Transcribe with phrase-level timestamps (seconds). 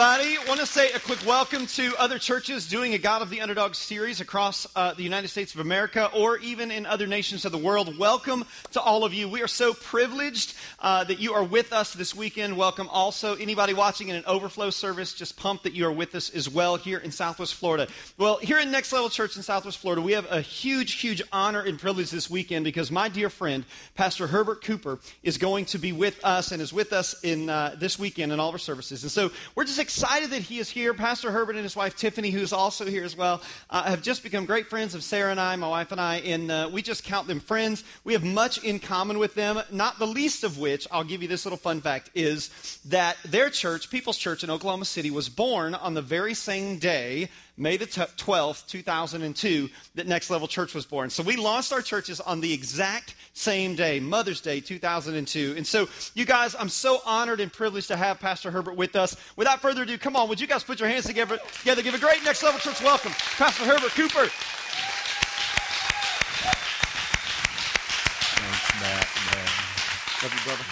[0.00, 0.39] everybody.
[0.50, 3.76] Want to say a quick welcome to other churches doing a God of the Underdog
[3.76, 7.58] series across uh, the United States of America or even in other nations of the
[7.58, 7.96] world.
[7.96, 9.28] Welcome to all of you.
[9.28, 12.56] We are so privileged uh, that you are with us this weekend.
[12.56, 15.14] Welcome also anybody watching in an overflow service.
[15.14, 17.86] Just pumped that you are with us as well here in Southwest Florida.
[18.18, 21.60] Well, here in Next Level Church in Southwest Florida, we have a huge, huge honor
[21.60, 25.92] and privilege this weekend because my dear friend, Pastor Herbert Cooper, is going to be
[25.92, 29.04] with us and is with us in uh, this weekend in all of our services.
[29.04, 30.94] And so we're just excited that he is here.
[30.94, 34.46] Pastor Herbert and his wife Tiffany, who's also here as well, uh, have just become
[34.46, 37.26] great friends of Sarah and I, my wife and I, and uh, we just count
[37.26, 37.84] them friends.
[38.04, 41.28] We have much in common with them, not the least of which, I'll give you
[41.28, 42.50] this little fun fact, is
[42.86, 47.28] that their church, People's Church in Oklahoma City, was born on the very same day
[47.60, 51.10] May the 12th, 2002, that Next Level Church was born.
[51.10, 55.56] So we launched our churches on the exact same day, Mother's Day 2002.
[55.58, 59.14] And so, you guys, I'm so honored and privileged to have Pastor Herbert with us.
[59.36, 61.38] Without further ado, come on, would you guys put your hands together?
[61.58, 64.26] together give a great Next Level Church welcome, Pastor Herbert Cooper.
[68.40, 69.48] Thanks, Matt, man.
[70.22, 70.64] Love you, brother.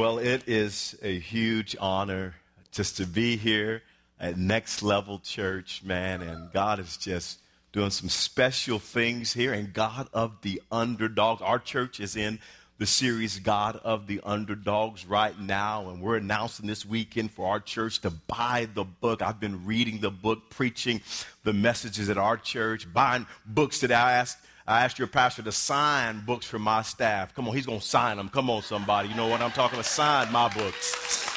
[0.00, 2.36] Well, it is a huge honor
[2.72, 3.82] just to be here
[4.20, 6.20] at Next Level Church, man.
[6.20, 7.40] And God is just
[7.72, 9.52] doing some special things here.
[9.52, 12.38] And God of the Underdogs, our church is in
[12.78, 15.88] the series God of the Underdogs right now.
[15.90, 19.22] And we're announcing this weekend for our church to buy the book.
[19.22, 21.00] I've been reading the book, preaching
[21.44, 24.38] the messages at our church, buying books that I asked.
[24.70, 27.34] I asked your pastor to sign books for my staff.
[27.34, 28.28] Come on, he's going to sign them.
[28.28, 29.08] Come on, somebody.
[29.08, 29.86] You know what I'm talking about?
[29.86, 30.94] Sign my books.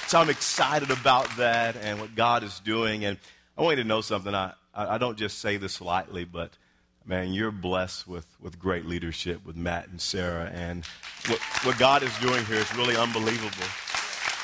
[0.07, 3.05] So I'm excited about that and what God is doing.
[3.05, 3.17] And
[3.57, 4.35] I want you to know something.
[4.35, 6.51] I, I don't just say this lightly, but
[7.07, 10.51] man, you're blessed with, with great leadership with Matt and Sarah.
[10.53, 10.85] And
[11.25, 13.65] what, what God is doing here is really unbelievable.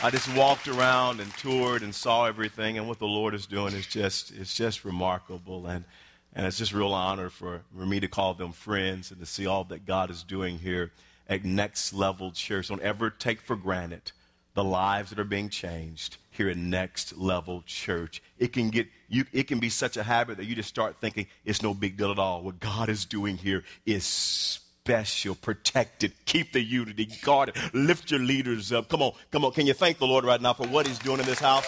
[0.02, 3.76] I just walked around and toured and saw everything, and what the Lord is doing
[3.76, 5.68] is just, it's just remarkable.
[5.68, 5.86] And,
[6.34, 9.48] and it's just real honor for, for me to call them friends and to see
[9.48, 10.92] all that God is doing here
[11.28, 12.68] at Next Level Church.
[12.68, 14.12] Don't ever take for granted
[14.54, 18.22] the lives that are being changed here at Next Level Church.
[18.38, 21.28] It can get you it can be such a habit that you just start thinking
[21.46, 22.42] it's no big deal at all.
[22.42, 28.20] What God is doing here is special, protected, keep the unity, guard it, lift your
[28.20, 28.90] leaders up.
[28.90, 29.52] Come on, come on.
[29.52, 31.68] Can you thank the Lord right now for what He's doing in this house?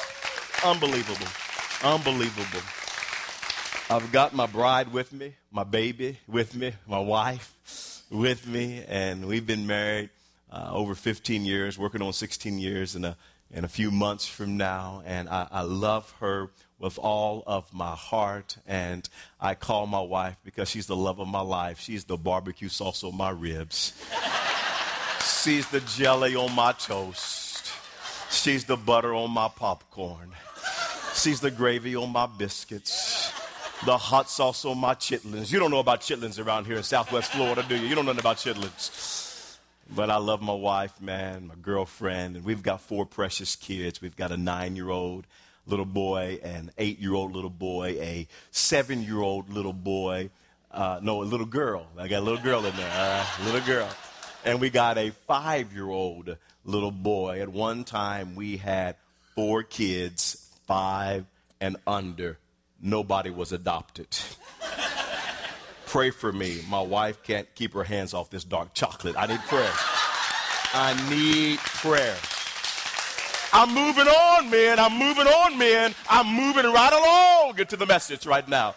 [0.64, 1.28] Unbelievable.
[1.84, 2.62] Unbelievable.
[3.91, 9.25] I've got my bride with me, my baby with me, my wife with me, and
[9.25, 10.12] we've been married
[10.50, 13.18] uh, over 15 years, working on 16 years in a,
[13.53, 15.03] in a few months from now.
[15.06, 18.56] And I, I love her with all of my heart.
[18.66, 19.09] And
[19.41, 21.81] I call my wife because she's the love of my life.
[21.81, 23.91] She's the barbecue sauce on my ribs.
[25.44, 27.69] she's the jelly on my toast.
[28.30, 30.31] She's the butter on my popcorn.
[31.13, 33.21] She's the gravy on my biscuits.
[33.84, 35.52] The hot sauce on my chitlins.
[35.52, 37.88] You don't know about chitlins around here in Southwest Florida, do you?
[37.88, 39.58] You don't know about chitlins.
[39.90, 44.00] But I love my wife, man, my girlfriend, and we've got four precious kids.
[44.00, 45.25] We've got a nine year old
[45.66, 50.30] little boy, an eight year old little boy, a seven year old little boy,
[50.72, 51.88] uh, no, a little girl.
[51.98, 53.90] I got a little girl in there, uh, little girl.
[54.46, 57.42] And we got a five year old little boy.
[57.42, 58.96] At one time, we had
[59.34, 61.25] four kids, five
[61.59, 62.38] and under.
[62.81, 64.08] Nobody was adopted.
[65.86, 66.62] Pray for me.
[66.69, 69.16] My wife can't keep her hands off this dark chocolate.
[69.18, 69.74] I need prayer.
[70.74, 72.16] I need prayer.
[73.53, 74.80] I'm moving on, man.
[74.80, 75.94] I'm moving on, man.
[76.09, 77.56] I'm moving right along.
[77.58, 78.75] Get to the message right now.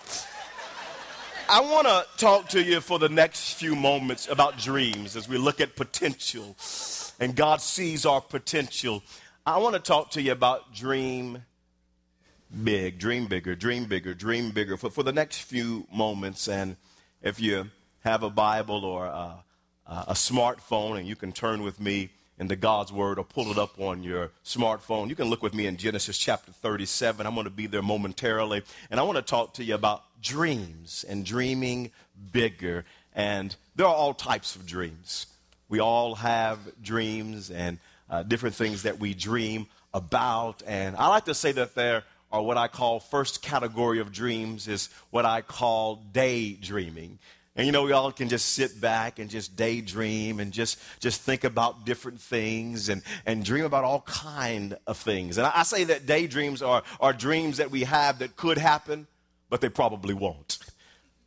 [1.49, 5.39] I want to talk to you for the next few moments about dreams as we
[5.39, 6.57] look at potential
[7.21, 9.03] and God sees our potential.
[9.47, 11.43] I want to talk to you about dream
[12.63, 16.49] big, dream bigger, dream bigger, dream bigger for, for the next few moments.
[16.49, 16.77] And
[17.23, 17.71] if you
[18.05, 19.45] have a Bible or a,
[19.87, 23.79] a smartphone and you can turn with me into God's Word or pull it up
[23.81, 27.27] on your smartphone, you can look with me in Genesis chapter 37.
[27.27, 28.63] I'm going to be there momentarily.
[28.91, 31.91] And I want to talk to you about dreams and dreaming
[32.33, 32.85] bigger.
[33.15, 35.27] And there are all types of dreams.
[35.69, 37.79] We all have dreams and
[38.11, 40.63] uh, different things that we dream about.
[40.67, 42.05] And I like to say that there
[42.35, 47.21] or what I call first category of dreams is what I call daydreaming.
[47.55, 51.21] And you know, we all can just sit back and just daydream and just, just
[51.21, 55.39] think about different things and, and dream about all kind of things.
[55.39, 59.07] And I, I say that daydreams are, are dreams that we have that could happen,
[59.49, 60.59] but they probably won't.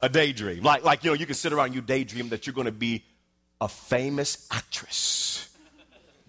[0.01, 0.61] A daydream.
[0.61, 2.71] Like, like you know, you can sit around and you daydream that you're going to
[2.73, 3.05] be
[3.61, 5.49] a famous actress.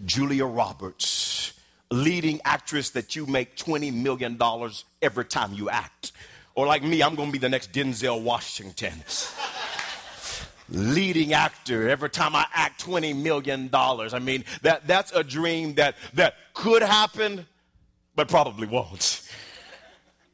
[0.06, 1.57] Julia Roberts
[1.90, 4.38] leading actress that you make $20 million
[5.00, 6.12] every time you act.
[6.54, 8.92] Or like me, I'm to be the next Denzel Washington.
[10.70, 13.70] leading actor every time I act $20 million.
[13.72, 17.46] I mean, that, that's a dream that, that could happen,
[18.14, 19.22] but probably won't.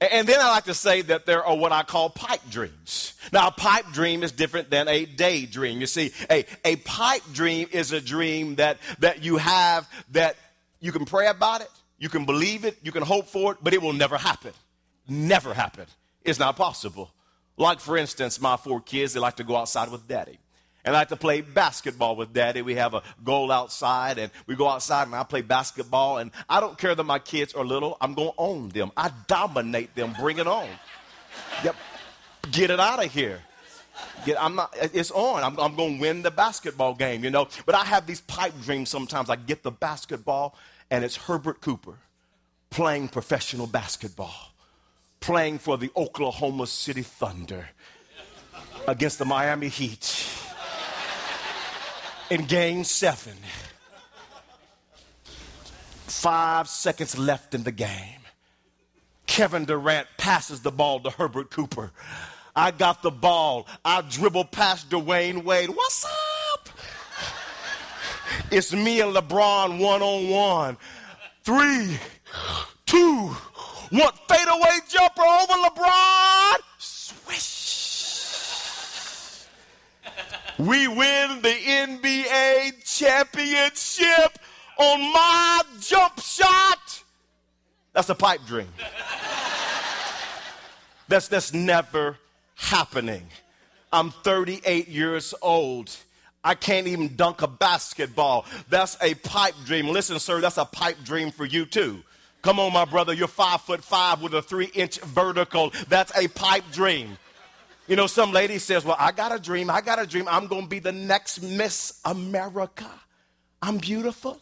[0.00, 3.14] And then I like to say that there are what I call pipe dreams.
[3.32, 5.80] Now, a pipe dream is different than a daydream.
[5.80, 10.36] You see, a, a pipe dream is a dream that, that you have that
[10.84, 13.72] you can pray about it, you can believe it, you can hope for it, but
[13.72, 14.52] it will never happen.
[15.08, 15.86] Never happen.
[16.22, 17.10] It's not possible.
[17.56, 20.38] Like, for instance, my four kids, they like to go outside with daddy.
[20.84, 22.60] And I like to play basketball with daddy.
[22.60, 26.18] We have a goal outside, and we go outside and I play basketball.
[26.18, 28.92] And I don't care that my kids are little, I'm going to own them.
[28.94, 30.14] I dominate them.
[30.20, 30.68] Bring it on.
[31.64, 31.76] Yep.
[32.50, 33.40] Get it out of here.
[34.26, 35.42] Get, I'm not, it's on.
[35.42, 37.48] I'm, I'm going to win the basketball game, you know.
[37.64, 39.30] But I have these pipe dreams sometimes.
[39.30, 40.56] I get the basketball,
[40.90, 41.98] and it's Herbert Cooper
[42.70, 44.52] playing professional basketball,
[45.20, 47.68] playing for the Oklahoma City Thunder
[48.88, 50.28] against the Miami Heat
[52.30, 53.34] in game seven.
[56.06, 58.20] Five seconds left in the game.
[59.26, 61.92] Kevin Durant passes the ball to Herbert Cooper.
[62.56, 63.66] I got the ball.
[63.84, 65.70] I dribble past Dwyane Wade.
[65.70, 66.10] What's up?
[68.50, 70.76] It's me and LeBron one on one.
[71.42, 71.98] Three,
[72.86, 73.28] two,
[73.90, 74.12] one.
[74.28, 76.58] Fadeaway jumper over LeBron.
[76.78, 77.54] Swish.
[80.58, 84.38] We win the NBA championship
[84.78, 87.02] on my jump shot.
[87.92, 88.68] That's a pipe dream.
[91.08, 92.16] That's, that's never
[92.56, 93.26] happening.
[93.92, 95.96] I'm 38 years old.
[96.44, 98.44] I can't even dunk a basketball.
[98.68, 99.88] That's a pipe dream.
[99.88, 102.02] Listen, sir, that's a pipe dream for you too.
[102.42, 103.14] Come on, my brother.
[103.14, 105.72] You're five foot five with a three inch vertical.
[105.88, 107.16] That's a pipe dream.
[107.86, 109.70] You know, some lady says, Well, I got a dream.
[109.70, 110.28] I got a dream.
[110.28, 112.90] I'm going to be the next Miss America.
[113.62, 114.38] I'm beautiful.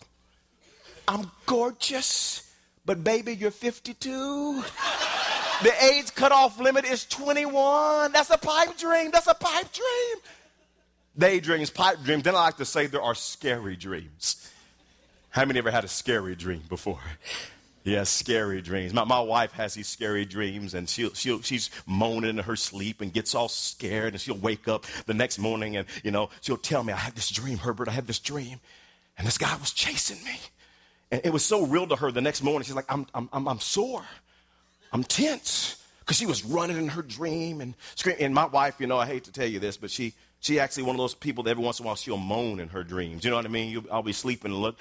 [1.06, 2.52] I'm gorgeous.
[2.84, 4.64] But, baby, you're 52.
[5.62, 8.10] the age cutoff limit is 21.
[8.10, 9.10] That's a pipe dream.
[9.12, 10.22] That's a pipe dream.
[11.16, 12.22] Daydreams, pipe dreams.
[12.22, 14.50] Then I like to say there are scary dreams.
[15.30, 17.00] How many ever had a scary dream before?
[17.84, 18.94] Yes, scary dreams.
[18.94, 23.00] My, my wife has these scary dreams, and she'll, she'll, she's moaning in her sleep
[23.00, 26.56] and gets all scared, and she'll wake up the next morning and, you know, she'll
[26.56, 28.60] tell me, I had this dream, Herbert, I had this dream,
[29.18, 30.38] and this guy was chasing me.
[31.10, 32.64] And it was so real to her the next morning.
[32.64, 34.04] She's like, I'm, I'm, I'm, I'm sore.
[34.92, 35.76] I'm tense.
[36.00, 38.22] Because she was running in her dream and screaming.
[38.22, 40.82] And my wife, you know, I hate to tell you this, but she, she actually
[40.82, 43.24] one of those people that every once in a while she'll moan in her dreams.
[43.24, 43.70] You know what I mean?
[43.70, 44.76] You, I'll be sleeping and look,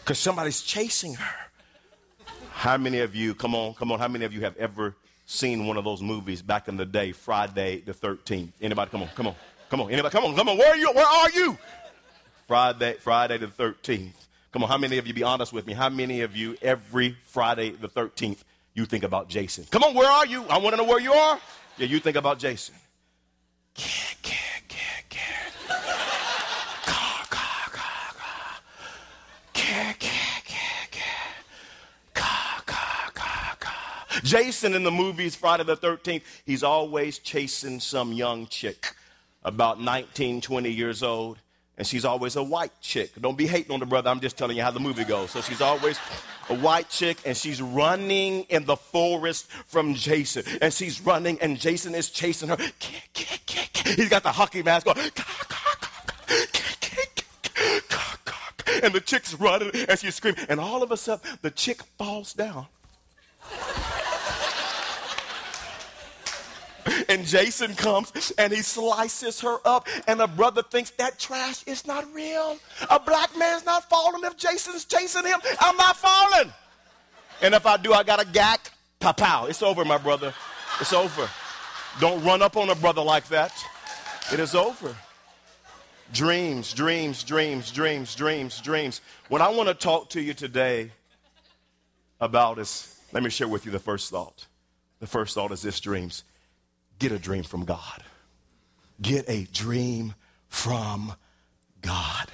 [0.00, 1.34] because somebody's chasing her.
[2.52, 4.96] How many of you, come on, come on, how many of you have ever
[5.26, 8.48] seen one of those movies back in the day, Friday the 13th?
[8.62, 9.34] Anybody, come on, come on,
[9.68, 10.90] come on, anybody, come on, come on, where are you?
[10.92, 11.58] Where are you?
[12.48, 14.12] Friday, Friday the 13th.
[14.52, 17.16] Come on, how many of you, be honest with me, how many of you every
[17.24, 18.38] Friday the 13th
[18.74, 19.64] you think about Jason?
[19.70, 20.44] Come on, where are you?
[20.46, 21.38] I want to know where you are.
[21.78, 22.74] Yeah, you think about Jason.
[34.24, 38.94] Jason in the movies, Friday the 13th, he's always chasing some young chick
[39.42, 41.38] about 19, 20 years old.
[41.80, 43.10] And she's always a white chick.
[43.18, 44.10] Don't be hating on the brother.
[44.10, 45.30] I'm just telling you how the movie goes.
[45.30, 45.98] So she's always
[46.50, 50.42] a white chick and she's running in the forest from Jason.
[50.60, 52.58] And she's running and Jason is chasing her.
[53.96, 54.98] He's got the hockey mask on.
[58.82, 60.44] And the chick's running and she's screaming.
[60.50, 62.66] And all of a sudden, the chick falls down.
[67.10, 71.84] And Jason comes and he slices her up, and the brother thinks that trash is
[71.84, 72.56] not real.
[72.88, 75.40] A black man's not falling if Jason's chasing him.
[75.58, 76.52] I'm not falling.
[77.42, 78.70] And if I do, I got a gack.
[79.00, 79.46] Pow pow.
[79.46, 80.32] It's over, my brother.
[80.80, 81.28] It's over.
[81.98, 83.52] Don't run up on a brother like that.
[84.32, 84.94] It is over.
[86.12, 89.00] Dreams, dreams, dreams, dreams, dreams, dreams.
[89.28, 90.92] What I want to talk to you today
[92.20, 94.46] about is, let me share with you the first thought.
[95.00, 96.22] The first thought is this dreams.
[97.00, 98.04] Get a dream from God.
[99.00, 100.14] Get a dream
[100.48, 101.14] from
[101.80, 102.28] God.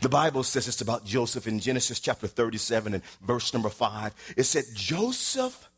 [0.00, 4.14] The Bible says it's about Joseph in Genesis chapter 37 and verse number 5.
[4.36, 5.68] It said, Joseph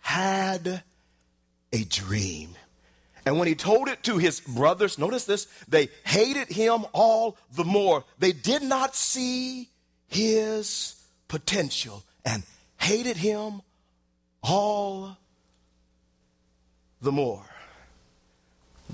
[0.00, 0.82] had
[1.72, 2.50] a dream.
[3.24, 7.64] And when he told it to his brothers, notice this, they hated him all the
[7.64, 8.04] more.
[8.18, 9.70] They did not see
[10.08, 10.94] his
[11.26, 12.42] potential and
[12.76, 13.62] hated him
[14.42, 15.16] all
[17.00, 17.44] the more.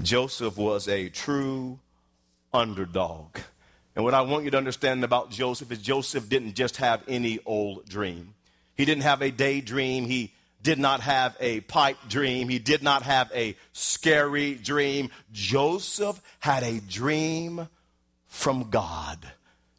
[0.02, 1.78] Joseph was a true
[2.52, 3.38] underdog.
[3.96, 7.38] And what I want you to understand about Joseph is Joseph didn't just have any
[7.46, 8.34] old dream.
[8.76, 10.06] He didn't have a daydream.
[10.06, 10.32] He
[10.62, 12.48] did not have a pipe dream.
[12.48, 15.10] He did not have a scary dream.
[15.32, 17.68] Joseph had a dream
[18.26, 19.18] from God.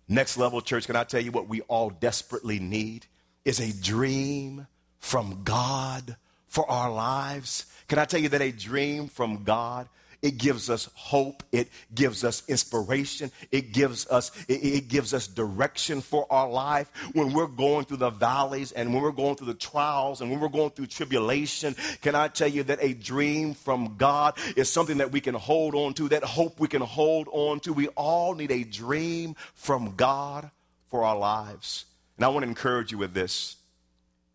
[0.07, 3.05] Next level church, can I tell you what we all desperately need?
[3.43, 4.67] Is a dream
[4.99, 6.15] from God
[6.47, 7.65] for our lives.
[7.87, 9.87] Can I tell you that a dream from God
[10.25, 11.43] it gives us hope.
[11.51, 13.31] It gives us inspiration.
[13.51, 16.89] It gives us, it, gives us direction for our life.
[17.13, 20.39] When we're going through the valleys and when we're going through the trials and when
[20.39, 24.97] we're going through tribulation, can I tell you that a dream from God is something
[24.97, 27.71] that we can hold on to, that hope we can hold on to.
[27.71, 30.49] We all need a dream from God
[30.87, 31.85] for our lives.
[32.17, 33.57] And I want to encourage you with this.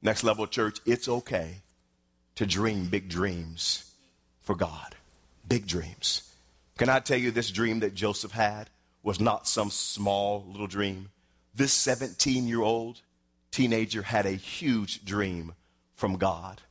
[0.02, 1.62] Next level church, it's okay
[2.36, 3.92] to dream big dreams
[4.40, 4.94] for God
[5.50, 6.32] big dreams.
[6.78, 8.70] Can I tell you this dream that Joseph had
[9.02, 11.10] was not some small little dream?
[11.54, 13.02] This 17 year old
[13.50, 15.52] teenager had a huge dream
[15.96, 16.62] from God.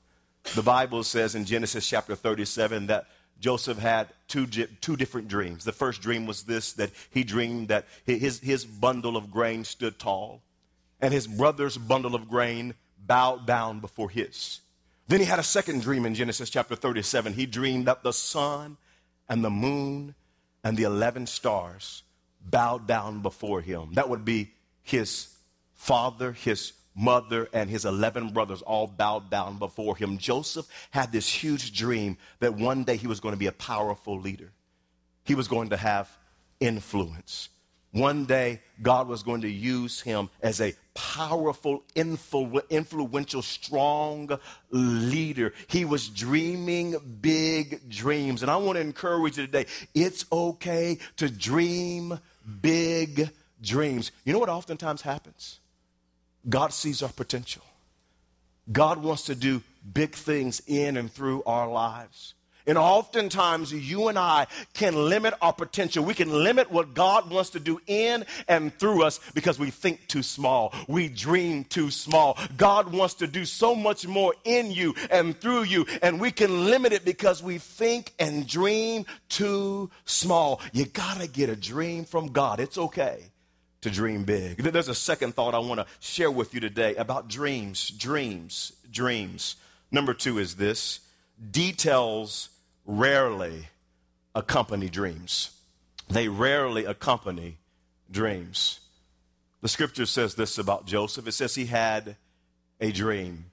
[0.56, 3.06] The Bible says in Genesis chapter 37 that
[3.42, 5.66] Joseph had two, two different dreams.
[5.66, 10.00] The first dream was this that he dreamed that his, his bundle of grain stood
[10.00, 10.42] tall,
[11.02, 14.62] and his brother's bundle of grain bowed down before his.
[15.10, 17.34] Then he had a second dream in Genesis chapter 37.
[17.34, 18.78] He dreamed that the sun
[19.28, 20.14] and the moon
[20.64, 22.04] and the 11 stars
[22.40, 23.94] bowed down before him.
[23.94, 24.52] That would be
[24.84, 25.34] his
[25.74, 30.20] father, his mother, and his 11 brothers all bowed down before him.
[30.20, 34.20] Joseph had this huge dream that one day he was going to be a powerful
[34.20, 34.52] leader,
[35.24, 36.08] he was going to have
[36.60, 37.50] influence.
[37.92, 44.38] One day, God was going to use him as a powerful, influ- influential, strong
[44.70, 45.54] leader.
[45.68, 48.44] He was dreaming big dreams.
[48.44, 49.66] And I want to encourage you today
[49.96, 52.20] it's okay to dream
[52.62, 53.30] big
[53.62, 54.12] dreams.
[54.24, 55.60] You know what oftentimes happens?
[56.48, 57.64] God sees our potential,
[58.72, 62.36] God wants to do big things in and through our lives.
[62.70, 64.46] And oftentimes, you and I
[64.76, 66.06] can limit our potential.
[66.06, 70.08] We can limit what God wants to do in and through us because we think
[70.08, 70.72] too small.
[70.88, 72.38] We dream too small.
[72.58, 76.66] God wants to do so much more in you and through you, and we can
[76.66, 80.62] limit it because we think and dream too small.
[80.72, 82.60] You got to get a dream from God.
[82.60, 83.32] It's okay
[83.82, 84.58] to dream big.
[84.58, 89.56] There's a second thought I want to share with you today about dreams, dreams, dreams.
[89.90, 91.00] Number two is this
[91.52, 92.50] details
[92.90, 93.68] rarely
[94.34, 95.52] accompany dreams.
[96.10, 97.60] They rarely accompany
[98.10, 98.80] dreams.
[99.62, 102.16] The scripture says this about Joseph it says he had
[102.82, 103.46] a dream,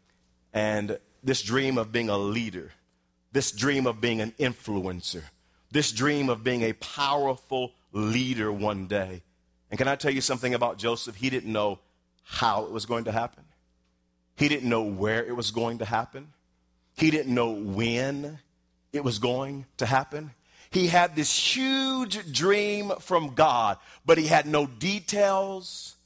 [0.55, 2.73] and this dream of being a leader,
[3.33, 5.25] this dream of being an influencer,
[5.71, 9.23] this dream of being a powerful leader one day.
[9.71, 11.17] And can I tell you something about Joseph?
[11.17, 11.81] He didn't know
[12.23, 13.45] how it was going to happen,
[14.35, 16.33] he didn't know where it was going to happen,
[16.97, 18.39] he didn't know when
[18.97, 20.33] it was going to happen.
[20.71, 25.97] He had this huge dream from God, but he had no details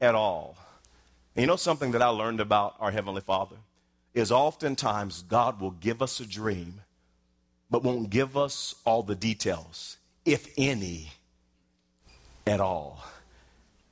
[0.00, 0.56] at all.
[1.34, 3.56] And you know something that I learned about our Heavenly Father?
[4.14, 6.80] Is oftentimes God will give us a dream,
[7.70, 11.12] but won't give us all the details, if any
[12.46, 13.04] at all.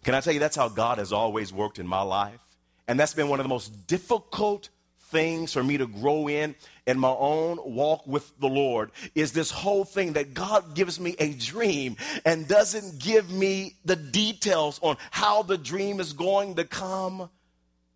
[0.03, 2.41] Can I tell you that's how God has always worked in my life?
[2.89, 4.69] And that's been one of the most difficult
[5.15, 6.57] things for me to grow in
[6.89, 11.15] in my own walk with the Lord is this whole thing that God gives me
[11.21, 16.65] a dream and doesn't give me the details on how the dream is going to
[16.65, 17.31] come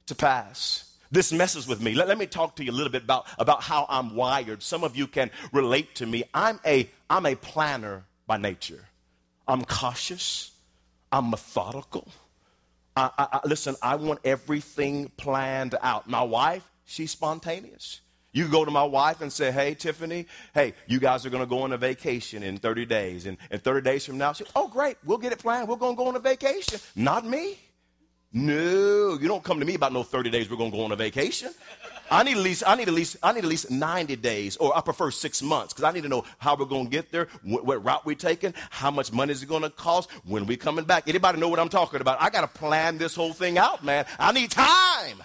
[0.06, 0.96] to pass.
[1.10, 1.94] This messes with me.
[1.94, 4.62] Let, let me talk to you a little bit about, about how I'm wired.
[4.62, 6.22] Some of you can relate to me.
[6.32, 8.84] I'm a, I'm a planner by nature.
[9.48, 10.52] I'm cautious.
[11.10, 12.06] I'm methodical.
[12.94, 16.08] I, I, listen, I want everything planned out.
[16.08, 18.00] My wife, she's spontaneous.
[18.32, 21.48] You go to my wife and say, Hey, Tiffany, hey, you guys are going to
[21.48, 23.26] go on a vacation in 30 days.
[23.26, 25.68] And, and 30 days from now, she, oh, great, we'll get it planned.
[25.68, 26.78] We're going to go on a vacation.
[26.94, 27.58] Not me.
[28.32, 30.92] No, you don't come to me about no 30 days we're going to go on
[30.92, 31.50] a vacation.
[32.10, 34.76] I need at least I need at least I need at least 90 days or
[34.76, 37.28] I prefer 6 months cuz I need to know how we're going to get there,
[37.42, 40.56] what, what route we're taking, how much money is it going to cost, when we
[40.56, 41.08] coming back.
[41.08, 42.20] Anybody know what I'm talking about?
[42.20, 44.04] I got to plan this whole thing out, man.
[44.18, 45.22] I need time.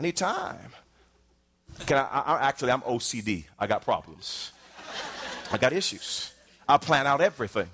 [0.00, 0.72] I need time.
[1.84, 3.44] Can I, I actually, I'm OCD.
[3.58, 4.52] I got problems.
[5.52, 6.32] I got issues.
[6.66, 7.68] I plan out everything.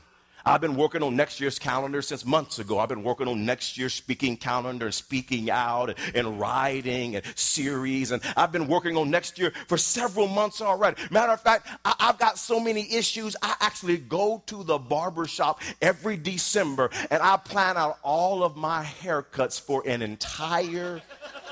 [0.47, 2.79] I've been working on next year's calendar since months ago.
[2.79, 8.13] I've been working on next year's speaking calendar, speaking out, and, and writing and series.
[8.13, 11.03] And I've been working on next year for several months already.
[11.11, 13.35] Matter of fact, I, I've got so many issues.
[13.43, 18.57] I actually go to the barber shop every December and I plan out all of
[18.57, 21.03] my haircuts for an entire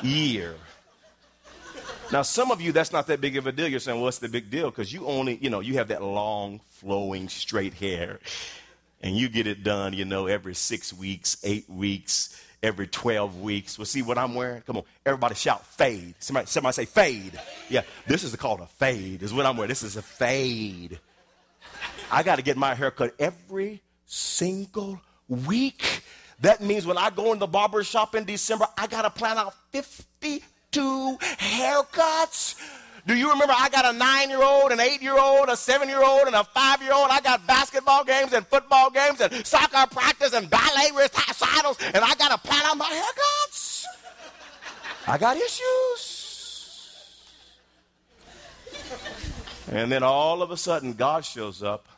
[0.02, 0.54] year.
[2.12, 3.66] Now, some of you, that's not that big of a deal.
[3.66, 4.70] You're saying, well, what's the big deal?
[4.70, 8.20] Because you only, you know, you have that long, flowing, straight hair
[9.04, 13.78] and you get it done, you know, every six weeks, eight weeks, every 12 weeks.
[13.78, 14.62] Well, see what I'm wearing?
[14.62, 16.14] Come on, everybody shout fade.
[16.20, 17.38] Somebody, somebody say fade.
[17.68, 19.68] Yeah, this is called a fade, is what I'm wearing.
[19.68, 20.98] This is a fade.
[22.10, 26.02] I got to get my hair cut every single week.
[26.40, 29.36] That means when I go in the barber shop in December, I got to plan
[29.36, 32.54] out 52 haircuts.
[33.06, 35.88] Do you remember I got a nine year old, an eight year old, a seven
[35.88, 37.08] year old, and a five year old?
[37.10, 42.14] I got basketball games and football games and soccer practice and ballet recitals, and I
[42.14, 43.84] got to plan out my haircuts.
[45.06, 46.24] I got issues.
[49.70, 51.88] And then all of a sudden, God shows up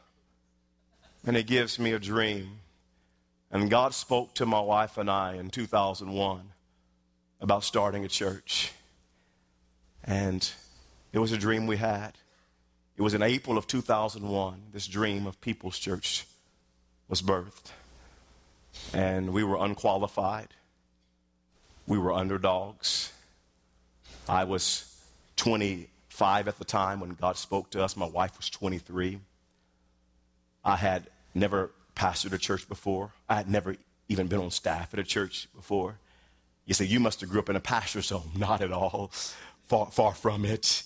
[1.24, 2.58] and He gives me a dream.
[3.52, 6.40] And God spoke to my wife and I in 2001
[7.40, 8.72] about starting a church.
[10.02, 10.50] And
[11.16, 12.12] it was a dream we had.
[12.98, 14.64] It was in April of 2001.
[14.74, 16.26] This dream of People's Church
[17.08, 17.70] was birthed.
[18.92, 20.48] And we were unqualified.
[21.86, 23.14] We were underdogs.
[24.28, 24.94] I was
[25.36, 27.96] 25 at the time when God spoke to us.
[27.96, 29.18] My wife was 23.
[30.66, 33.12] I had never pastored a church before.
[33.26, 33.76] I had never
[34.10, 35.96] even been on staff at a church before.
[36.66, 38.32] You say, you must have grew up in a pastor's home.
[38.36, 39.12] Not at all.
[39.66, 40.84] Far, far from it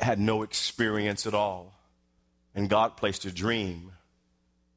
[0.00, 1.74] had no experience at all.
[2.54, 3.92] And God placed a dream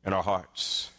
[0.05, 0.91] in our hearts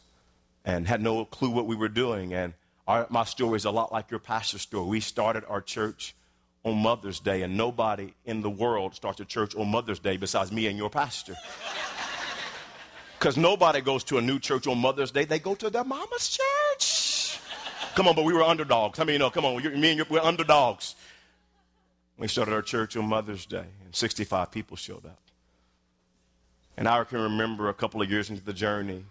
[0.65, 2.35] and had no clue what we were doing.
[2.35, 2.55] And
[2.89, 4.87] our, my story is a lot like your pastor's story.
[4.87, 6.15] We started our church
[6.65, 10.51] on Mother's Day, and nobody in the world starts a church on Mother's Day besides
[10.51, 11.35] me and your pastor.
[13.17, 16.37] Because nobody goes to a new church on Mother's Day, they go to their mama's
[16.37, 17.41] church.
[17.95, 18.99] Come on, but we were underdogs.
[18.99, 19.31] How many you know?
[19.31, 20.95] Come on, me and you, we're underdogs.
[22.17, 25.21] We started our church on Mother's Day, and 65 people showed up.
[26.77, 29.05] And I can remember a couple of years into the journey,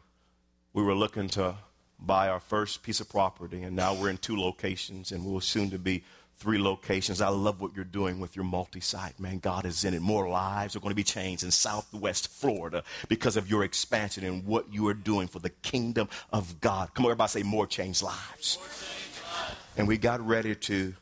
[0.74, 1.56] we were looking to
[2.00, 5.70] buy our first piece of property, and now we're in two locations, and we'll soon
[5.72, 6.04] to be
[6.36, 7.22] three locations.
[7.22, 9.40] I love what you're doing with your multi-site, man.
[9.40, 10.02] God is in it.
[10.02, 14.46] More lives are going to be changed in Southwest Florida because of your expansion and
[14.46, 16.94] what you are doing for the kingdom of God.
[16.94, 18.58] Come on, everybody say more changed lives.
[18.58, 19.56] More changed lives.
[19.78, 20.94] And we got ready to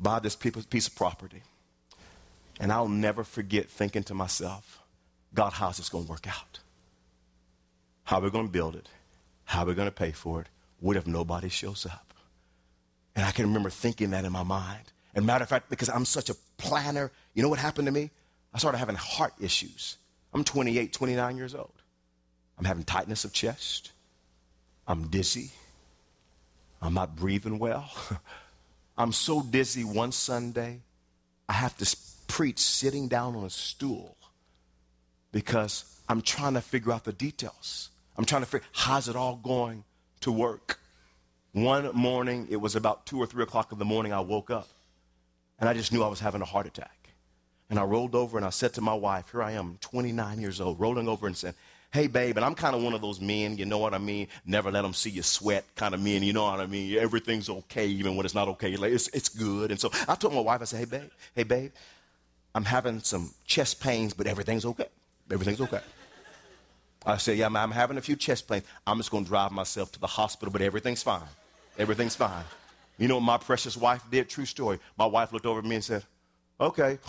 [0.00, 1.42] buy this piece of property.
[2.58, 4.82] And I'll never forget thinking to myself,
[5.32, 6.60] God, how's this going to work out?
[8.04, 8.88] How are we going to build it?
[9.44, 10.48] How are we going to pay for it?
[10.80, 12.12] What if nobody shows up?
[13.14, 14.92] And I can remember thinking that in my mind.
[15.14, 18.10] And matter of fact, because I'm such a planner, you know what happened to me?
[18.52, 19.96] I started having heart issues.
[20.32, 21.72] I'm 28, 29 years old.
[22.58, 23.92] I'm having tightness of chest.
[24.86, 25.50] I'm dizzy.
[26.82, 27.90] I'm not breathing well.
[29.00, 30.82] I'm so dizzy one Sunday,
[31.48, 31.96] I have to
[32.28, 34.18] preach sitting down on a stool
[35.32, 37.88] because I'm trying to figure out the details.
[38.18, 39.84] I'm trying to figure how's it all going
[40.20, 40.80] to work.
[41.52, 44.68] One morning, it was about two or three o'clock in the morning, I woke up
[45.58, 47.14] and I just knew I was having a heart attack.
[47.70, 50.60] And I rolled over and I said to my wife, Here I am, 29 years
[50.60, 51.54] old, rolling over and said,
[51.92, 54.28] hey, babe, and I'm kind of one of those men, you know what I mean?
[54.46, 56.96] Never let them see you sweat kind of men, you know what I mean?
[56.96, 58.76] Everything's okay, even when it's not okay.
[58.76, 59.72] Like, it's, it's good.
[59.72, 61.72] And so I told my wife, I said, hey, babe, hey, babe,
[62.54, 64.86] I'm having some chest pains, but everything's okay.
[65.30, 65.80] Everything's okay.
[67.04, 68.64] I said, yeah, I'm having a few chest pains.
[68.86, 71.22] I'm just going to drive myself to the hospital, but everything's fine.
[71.78, 72.44] Everything's fine.
[72.98, 74.28] You know what my precious wife did?
[74.28, 74.78] True story.
[74.98, 76.04] My wife looked over at me and said,
[76.60, 76.98] okay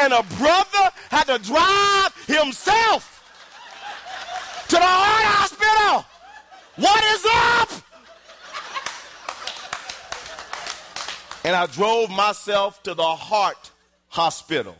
[0.00, 0.65] and a brother
[1.16, 3.22] had to drive himself
[4.68, 6.04] to the heart hospital.
[6.76, 7.70] What is up?
[11.44, 13.70] And I drove myself to the heart
[14.08, 14.76] hospital.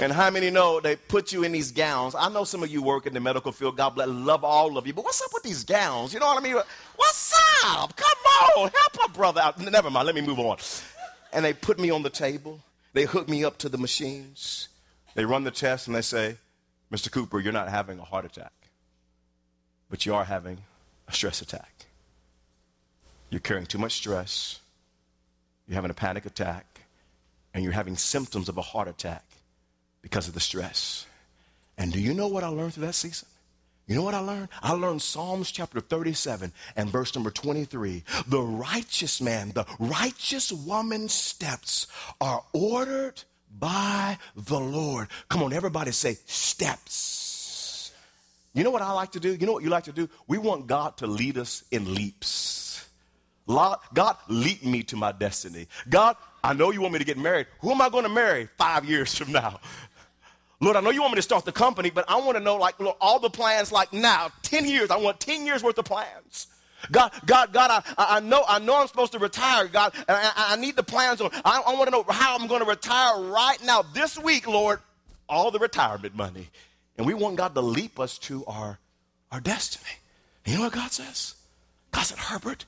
[0.00, 2.14] And how many know they put you in these gowns?
[2.14, 3.78] I know some of you work in the medical field.
[3.78, 4.92] God bless, love all of you.
[4.92, 6.12] But what's up with these gowns?
[6.12, 6.56] You know what I mean?
[6.96, 7.32] What's
[7.64, 7.96] up?
[7.96, 9.58] Come on, help a brother out.
[9.58, 10.58] Never mind, let me move on.
[11.32, 12.60] And they put me on the table.
[12.96, 14.70] They hook me up to the machines.
[15.14, 16.38] They run the test and they say,
[16.90, 17.12] Mr.
[17.12, 18.54] Cooper, you're not having a heart attack,
[19.90, 20.60] but you are having
[21.06, 21.84] a stress attack.
[23.28, 24.60] You're carrying too much stress.
[25.68, 26.64] You're having a panic attack,
[27.52, 29.26] and you're having symptoms of a heart attack
[30.00, 31.04] because of the stress.
[31.76, 33.28] And do you know what I learned through that season?
[33.86, 34.48] You know what I learned?
[34.62, 38.02] I learned Psalms chapter 37 and verse number 23.
[38.26, 41.86] The righteous man, the righteous woman's steps
[42.20, 43.22] are ordered
[43.58, 45.06] by the Lord.
[45.28, 47.92] Come on, everybody say steps.
[48.54, 49.34] You know what I like to do?
[49.34, 50.08] You know what you like to do?
[50.26, 52.88] We want God to lead us in leaps.
[53.46, 55.68] God, lead me to my destiny.
[55.88, 57.46] God, I know you want me to get married.
[57.60, 59.60] Who am I going to marry five years from now?
[60.66, 62.56] Lord, I know you want me to start the company, but I want to know,
[62.56, 64.90] like, Lord, all the plans, like now, 10 years.
[64.90, 66.48] I want 10 years worth of plans.
[66.90, 70.32] God, God, God, I, I know, I know I'm supposed to retire, God, and I,
[70.34, 71.30] I need the plans on.
[71.44, 74.80] I, I want to know how I'm going to retire right now, this week, Lord,
[75.28, 76.48] all the retirement money.
[76.98, 78.80] And we want God to leap us to our,
[79.30, 79.84] our destiny.
[80.44, 81.36] And you know what God says?
[81.92, 82.64] God said, Herbert,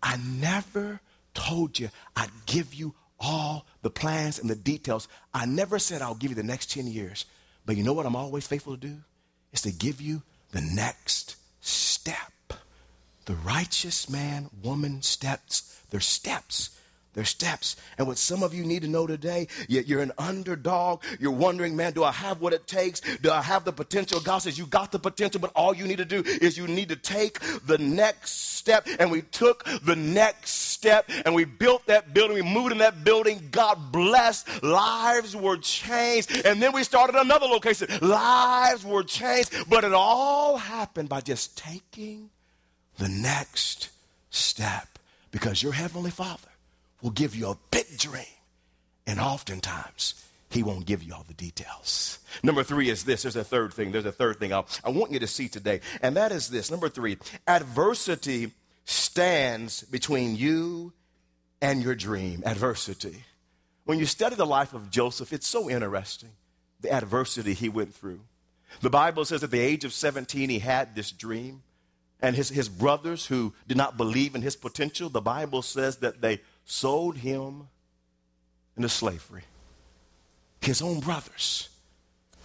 [0.00, 1.00] I never
[1.34, 5.08] told you I'd give you all the plans and the details.
[5.34, 7.26] I never said I'll give you the next 10 years.
[7.70, 8.96] But you know what I'm always faithful to do?
[9.52, 12.52] Is to give you the next step.
[13.26, 16.76] The righteous man, woman steps, their steps
[17.14, 17.76] their steps.
[17.98, 21.02] And what some of you need to know today, you're an underdog.
[21.18, 23.00] You're wondering, man, do I have what it takes?
[23.00, 24.20] Do I have the potential?
[24.20, 26.88] God says, you got the potential, but all you need to do is you need
[26.90, 28.86] to take the next step.
[28.98, 32.36] And we took the next step and we built that building.
[32.36, 33.48] We moved in that building.
[33.50, 34.62] God blessed.
[34.62, 36.44] Lives were changed.
[36.44, 37.88] And then we started another location.
[38.00, 39.52] Lives were changed.
[39.68, 42.30] But it all happened by just taking
[42.98, 43.90] the next
[44.30, 44.98] step
[45.30, 46.49] because your Heavenly Father
[47.02, 48.24] will give you a big dream.
[49.06, 50.14] And oftentimes,
[50.50, 52.18] he won't give you all the details.
[52.42, 53.22] Number three is this.
[53.22, 53.92] There's a third thing.
[53.92, 55.80] There's a third thing I, I want you to see today.
[56.02, 56.70] And that is this.
[56.70, 58.52] Number three, adversity
[58.84, 60.92] stands between you
[61.62, 62.42] and your dream.
[62.44, 63.24] Adversity.
[63.84, 66.30] When you study the life of Joseph, it's so interesting
[66.80, 68.20] the adversity he went through.
[68.80, 71.62] The Bible says at the age of 17, he had this dream.
[72.22, 76.20] And his, his brothers who did not believe in his potential, the Bible says that
[76.20, 77.66] they sold him
[78.76, 79.42] into slavery.
[80.60, 81.68] His own brothers.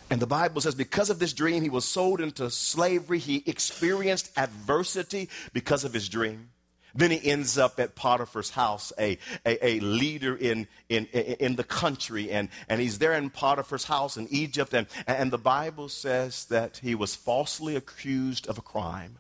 [0.10, 3.20] And the Bible says because of this dream, he was sold into slavery.
[3.20, 6.50] He experienced adversity because of his dream.
[6.96, 11.64] Then he ends up at Potiphar's house, a, a, a leader in, in, in the
[11.64, 12.32] country.
[12.32, 14.74] And, and he's there in Potiphar's house in Egypt.
[14.74, 19.18] And, and the Bible says that he was falsely accused of a crime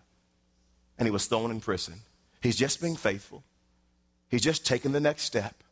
[0.97, 1.95] and he was thrown in prison.
[2.41, 3.43] He's just being faithful.
[4.35, 5.63] He's just taking the next step.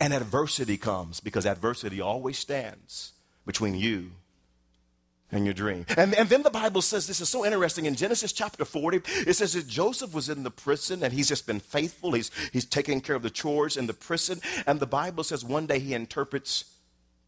[0.00, 3.12] And adversity comes because adversity always stands
[3.46, 4.10] between you
[5.30, 5.86] and your dream.
[5.96, 7.86] And, and then the Bible says this is so interesting.
[7.86, 11.46] In Genesis chapter 40, it says that Joseph was in the prison and he's just
[11.46, 12.10] been faithful.
[12.10, 14.40] He's, he's taking care of the chores in the prison.
[14.66, 16.64] And the Bible says one day he interprets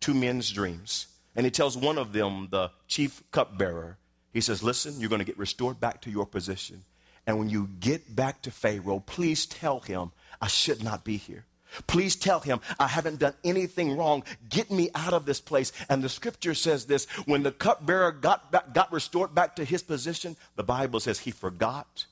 [0.01, 1.07] two men's dreams.
[1.37, 3.97] And he tells one of them, the chief cupbearer,
[4.33, 6.83] he says, Listen, you're going to get restored back to your position.
[7.27, 11.47] And when you get back to Pharaoh, please tell him I should not be here.
[11.87, 14.23] Please tell him I haven't done anything wrong.
[14.49, 15.73] Get me out of this place.
[15.89, 19.83] And the scripture says this when the cupbearer got, back, got restored back to his
[19.83, 22.07] position, the Bible says he forgot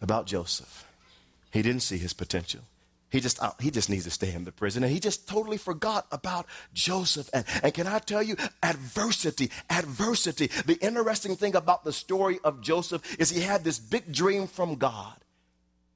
[0.00, 0.86] about Joseph.
[1.50, 2.60] He didn't see his potential.
[3.10, 4.82] He just, uh, he just needs to stay in the prison.
[4.84, 7.30] And he just totally forgot about Joseph.
[7.32, 10.48] And, and can I tell you, adversity, adversity.
[10.66, 14.76] The interesting thing about the story of Joseph is he had this big dream from
[14.76, 15.16] God.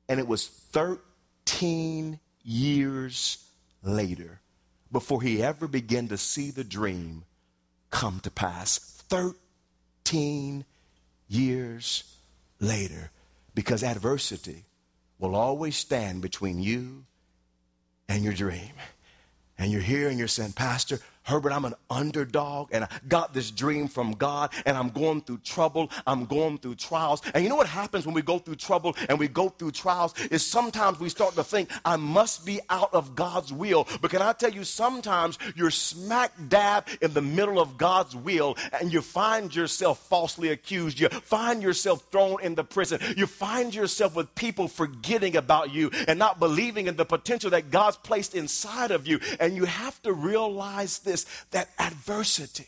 [0.08, 3.44] And it was 13 years
[3.82, 4.40] later
[4.90, 7.24] before he ever began to see the dream
[7.90, 8.78] come to pass.
[9.08, 10.64] 13
[11.28, 12.04] years
[12.58, 13.10] later.
[13.54, 14.64] Because adversity
[15.22, 17.04] will always stand between you
[18.08, 18.72] and your dream.
[19.56, 23.50] And you're here and you're saying, Pastor, Herbert, I'm an underdog and I got this
[23.50, 25.90] dream from God and I'm going through trouble.
[26.06, 27.22] I'm going through trials.
[27.34, 30.14] And you know what happens when we go through trouble and we go through trials
[30.30, 33.86] is sometimes we start to think, I must be out of God's will.
[34.00, 38.56] But can I tell you, sometimes you're smack dab in the middle of God's will
[38.80, 40.98] and you find yourself falsely accused.
[40.98, 42.98] You find yourself thrown in the prison.
[43.16, 47.70] You find yourself with people forgetting about you and not believing in the potential that
[47.70, 49.20] God's placed inside of you.
[49.38, 52.66] And you have to realize this this that adversity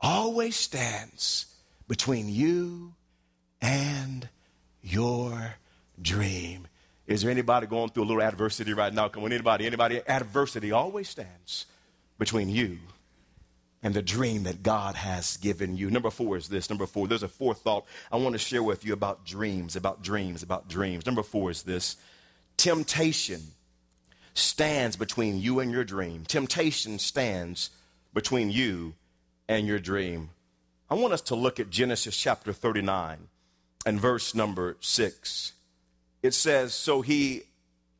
[0.00, 1.46] always stands
[1.86, 2.94] between you
[3.60, 4.28] and
[4.82, 5.54] your
[6.00, 6.66] dream.
[7.06, 9.08] Is there anybody going through a little adversity right now?
[9.08, 10.00] Come on, anybody, anybody?
[10.06, 11.66] Adversity always stands
[12.18, 12.78] between you
[13.82, 15.90] and the dream that God has given you.
[15.90, 16.68] Number four is this.
[16.68, 20.02] Number four, there's a fourth thought I want to share with you about dreams, about
[20.02, 21.06] dreams, about dreams.
[21.06, 21.96] Number four is this
[22.56, 23.40] temptation
[24.38, 26.24] stands between you and your dream.
[26.26, 27.70] Temptation stands
[28.14, 28.94] between you
[29.48, 30.30] and your dream.
[30.90, 33.28] I want us to look at Genesis chapter 39
[33.84, 35.52] and verse number 6.
[36.22, 37.42] It says, So he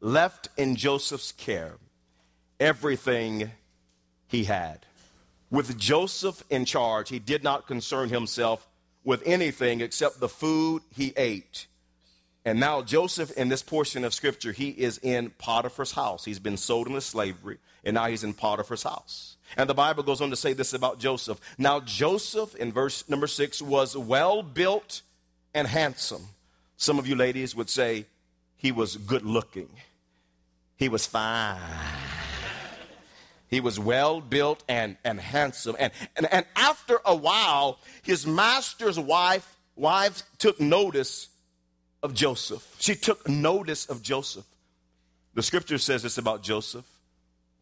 [0.01, 1.75] left in Joseph's care
[2.59, 3.53] everything
[4.27, 4.87] he had.
[5.51, 8.67] With Joseph in charge, he did not concern himself
[9.05, 11.68] with anything except the food he ate.
[12.49, 16.25] And now, Joseph, in this portion of scripture, he is in Potiphar's house.
[16.25, 19.37] He's been sold into slavery, and now he's in Potiphar's house.
[19.59, 21.39] And the Bible goes on to say this about Joseph.
[21.59, 25.03] Now, Joseph, in verse number six, was well built
[25.53, 26.23] and handsome.
[26.79, 28.07] Some of you ladies would say
[28.57, 29.69] he was good looking,
[30.77, 31.61] he was fine.
[33.49, 35.77] He was well built and, and handsome.
[35.79, 41.29] And, and, and after a while, his master's wife, wives took notice
[42.03, 42.77] of Joseph.
[42.79, 44.47] She took notice of Joseph.
[45.35, 46.87] The scripture says this about Joseph.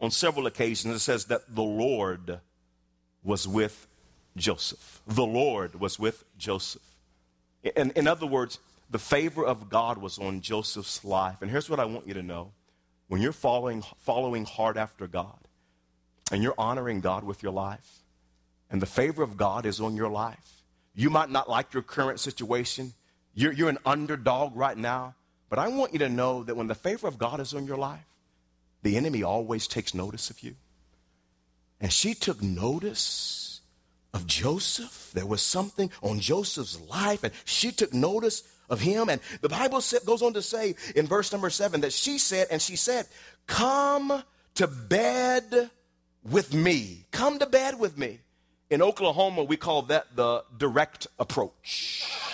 [0.01, 2.41] On several occasions, it says that the Lord
[3.23, 3.87] was with
[4.37, 5.01] Joseph.
[5.07, 6.83] The Lord was with Joseph.
[7.63, 8.59] In, in other words,
[8.91, 11.43] the favor of God was on Joseph's life.
[11.43, 12.53] And here's what I want you to know
[13.09, 15.39] when you're following, following hard after God,
[16.31, 18.03] and you're honoring God with your life,
[18.71, 20.63] and the favor of God is on your life.
[20.95, 22.95] You might not like your current situation.
[23.37, 25.15] You're, you're an underdog right now.
[25.49, 27.77] But I want you to know that when the favor of God is on your
[27.77, 28.07] life,
[28.83, 30.57] the enemy always takes notice of you.
[31.81, 33.61] And she took notice
[34.15, 35.11] of Joseph.
[35.13, 39.09] There was something on Joseph's life, and she took notice of him.
[39.11, 42.61] And the Bible goes on to say in verse number seven that she said, and
[42.61, 43.07] she said,
[43.47, 44.23] Come
[44.55, 45.71] to bed
[46.25, 47.05] with me.
[47.11, 48.21] Come to bed with me.
[48.71, 52.26] In Oklahoma, we call that the direct approach.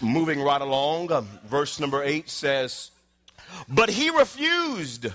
[0.00, 2.90] Moving right along, um, verse number eight says,
[3.68, 5.06] But he refused.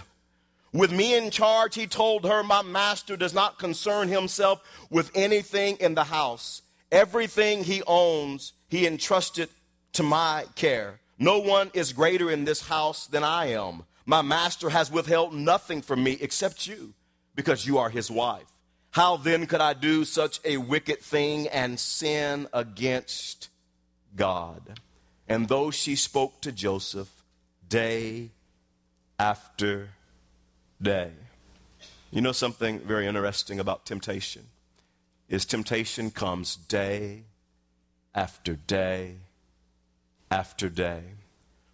[0.74, 5.78] With me in charge, he told her, My master does not concern himself with anything
[5.78, 6.62] in the house.
[6.92, 9.50] Everything he owns, he entrusted
[9.94, 11.00] to my care.
[11.20, 13.84] No one is greater in this house than I am.
[14.06, 16.94] My master has withheld nothing from me except you,
[17.36, 18.48] because you are his wife.
[18.92, 23.50] How then could I do such a wicked thing and sin against
[24.16, 24.80] God?
[25.28, 27.10] And though she spoke to Joseph
[27.68, 28.32] day
[29.18, 29.90] after
[30.82, 31.12] day.
[32.12, 34.48] You know something very interesting about temptation?
[35.30, 37.24] Is temptation comes day
[38.14, 39.16] after day
[40.30, 41.04] after day.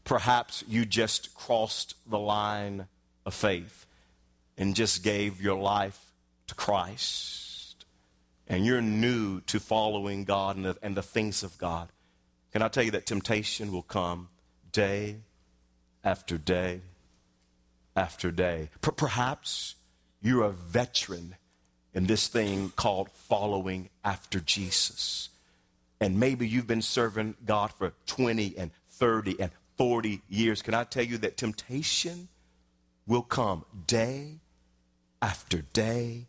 [0.03, 2.87] Perhaps you just crossed the line
[3.25, 3.85] of faith
[4.57, 6.11] and just gave your life
[6.47, 7.85] to Christ.
[8.47, 11.89] And you're new to following God and the, and the things of God.
[12.57, 14.29] Can I tell you that temptation will come
[14.71, 15.17] day
[16.03, 16.81] after day
[17.95, 18.71] after day?
[18.81, 19.75] Perhaps
[20.23, 21.35] you're a veteran
[21.93, 25.29] in this thing called following after Jesus.
[26.01, 30.83] And maybe you've been serving God for 20 and 30 and 40 years, can I
[30.83, 32.27] tell you that temptation
[33.05, 34.39] will come day
[35.21, 36.25] after day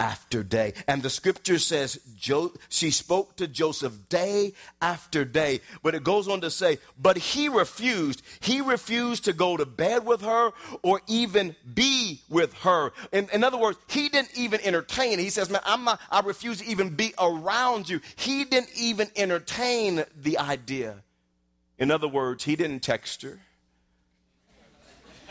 [0.00, 0.72] after day.
[0.88, 5.60] And the scripture says jo- she spoke to Joseph day after day.
[5.82, 8.22] But it goes on to say, but he refused.
[8.40, 12.92] He refused to go to bed with her or even be with her.
[13.12, 15.18] In, in other words, he didn't even entertain.
[15.18, 18.00] He says, man, I'm not, I refuse to even be around you.
[18.16, 20.96] He didn't even entertain the idea.
[21.78, 23.38] In other words, he didn't text her.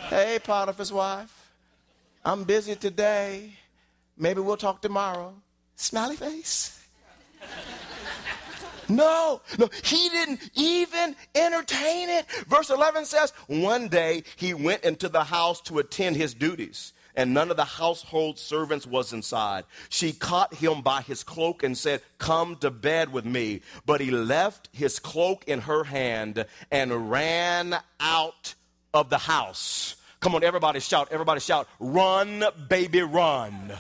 [0.10, 1.52] Hey, Potiphar's wife,
[2.24, 3.54] I'm busy today.
[4.20, 5.34] Maybe we'll talk tomorrow.
[5.76, 6.76] Smiley face.
[8.92, 12.26] No, no, he didn't even entertain it.
[12.48, 17.34] Verse 11 says, One day he went into the house to attend his duties and
[17.34, 19.66] none of the household servants was inside.
[19.90, 23.62] She caught him by his cloak and said, Come to bed with me.
[23.86, 28.56] But he left his cloak in her hand and ran out
[28.94, 29.98] of the house.
[30.22, 33.74] Come on, everybody shout, everybody shout, run, baby, run.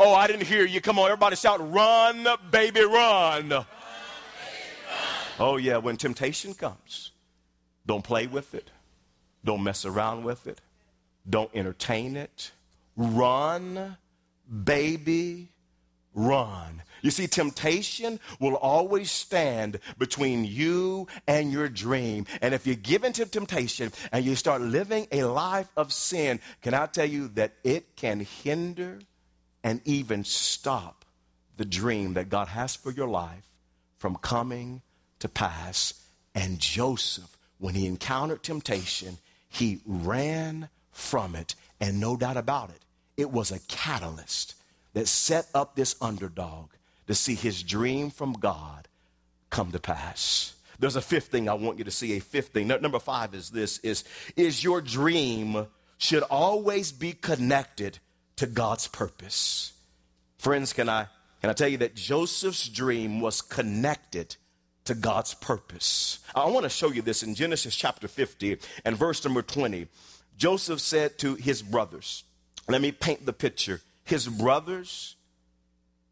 [0.00, 0.80] Oh, I didn't hear you.
[0.80, 3.64] Come on, everybody shout, run, baby, run.
[5.38, 7.12] Oh, yeah, when temptation comes,
[7.86, 8.70] don't play with it,
[9.44, 10.60] don't mess around with it.
[11.28, 12.52] Don't entertain it.
[12.96, 13.96] Run,
[14.64, 15.48] baby,
[16.14, 16.82] run.
[17.02, 22.26] You see, temptation will always stand between you and your dream.
[22.40, 26.74] And if you give into temptation and you start living a life of sin, can
[26.74, 29.00] I tell you that it can hinder
[29.64, 31.04] and even stop
[31.56, 33.48] the dream that God has for your life
[33.96, 34.82] from coming
[35.18, 35.94] to pass?
[36.34, 41.56] And Joseph, when he encountered temptation, he ran from it.
[41.80, 42.84] And no doubt about it,
[43.16, 44.54] it was a catalyst
[44.92, 46.70] that set up this underdog
[47.06, 48.88] to see his dream from God
[49.50, 50.54] come to pass.
[50.78, 52.16] There's a fifth thing I want you to see.
[52.16, 52.66] A fifth thing.
[52.66, 54.04] Number five is this: is
[54.36, 55.66] is your dream
[55.98, 57.98] should always be connected
[58.36, 59.72] to God's purpose.
[60.38, 61.06] Friends, can I
[61.40, 64.36] can I tell you that Joseph's dream was connected
[64.86, 66.20] to God's purpose?
[66.34, 69.86] I want to show you this in Genesis chapter 50 and verse number 20.
[70.36, 72.24] Joseph said to his brothers,
[72.68, 73.80] let me paint the picture.
[74.04, 75.16] His brothers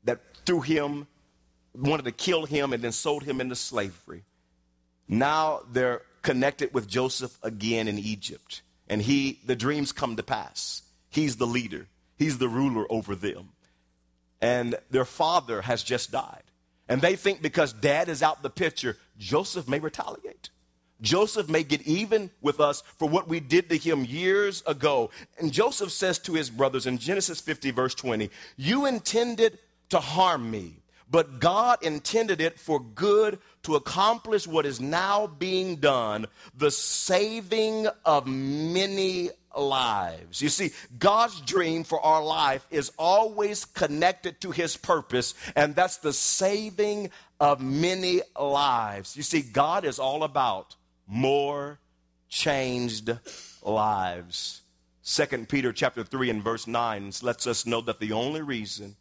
[0.04, 1.06] that threw him,
[1.74, 4.24] wanted to kill him, and then sold him into slavery.
[5.08, 8.62] Now they're connected with Joseph again in Egypt.
[8.88, 10.82] And he, the dreams come to pass.
[11.08, 11.87] He's the leader,
[12.22, 13.50] he's the ruler over them.
[14.40, 16.42] And their father has just died.
[16.88, 20.50] And they think because dad is out the picture, Joseph may retaliate.
[21.00, 25.11] Joseph may get even with us for what we did to him years ago.
[25.38, 29.58] And Joseph says to his brothers in Genesis 50, verse 20, You intended
[29.90, 30.76] to harm me,
[31.11, 37.88] but God intended it for good to accomplish what is now being done, the saving
[38.04, 40.40] of many lives.
[40.40, 45.98] You see, God's dream for our life is always connected to his purpose, and that's
[45.98, 47.10] the saving
[47.40, 49.16] of many lives.
[49.16, 51.78] You see, God is all about more
[52.28, 53.16] changed
[53.62, 54.62] lives.
[55.02, 58.96] Second Peter chapter 3 and verse 9 lets us know that the only reason